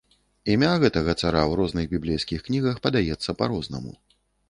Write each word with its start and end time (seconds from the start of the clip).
Імя 0.53 0.69
гэтага 0.83 1.15
цара 1.21 1.43
ў 1.51 1.61
розных 1.61 1.85
біблейскіх 1.93 2.39
кнігах 2.51 2.83
падаецца 2.89 3.39
па-рознаму. 3.45 3.99